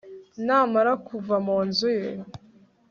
namara 0.45 0.93
kuva 1.07 1.35
mu 1.45 1.57
nzu 1.67 1.89
ye 1.99 2.07